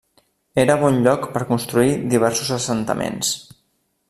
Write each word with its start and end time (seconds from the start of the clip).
Era 0.63 0.77
bon 0.83 0.97
lloc 1.07 1.27
per 1.37 1.43
construir 1.51 1.93
diversos 2.17 2.53
assentaments. 2.59 3.37